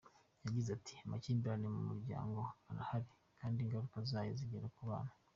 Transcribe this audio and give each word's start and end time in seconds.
Yagize 0.45 0.69
ati 0.77 0.93
“Amakimbirane 1.05 1.67
mu 1.75 1.81
muryango 1.89 2.39
arahari 2.69 3.09
kandi 3.39 3.57
ingaruka 3.59 3.97
zayo 4.09 4.31
zigera 4.39 4.67
ku 4.77 4.81
bana. 4.89 5.11